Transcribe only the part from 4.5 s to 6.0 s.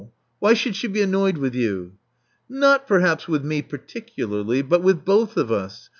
But with both of us.